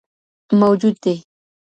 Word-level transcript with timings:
موجود 0.59 0.95
دي 1.03 1.15